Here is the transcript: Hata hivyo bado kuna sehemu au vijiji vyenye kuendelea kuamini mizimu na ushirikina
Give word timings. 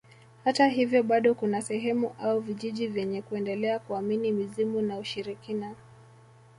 Hata 0.43 0.67
hivyo 0.67 1.03
bado 1.03 1.33
kuna 1.33 1.61
sehemu 1.61 2.15
au 2.21 2.39
vijiji 2.39 2.87
vyenye 2.87 3.21
kuendelea 3.21 3.79
kuamini 3.79 4.31
mizimu 4.31 4.81
na 4.81 4.97
ushirikina 4.97 5.75